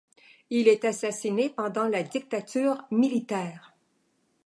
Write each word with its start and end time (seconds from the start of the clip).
Il 0.49 0.67
est 0.67 0.83
assassiné 0.83 1.51
pendant 1.51 1.87
la 1.87 2.01
dictature 2.01 2.83
militaire. 2.89 3.75